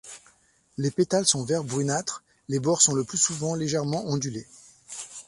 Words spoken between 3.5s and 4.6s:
légèrement ondulés.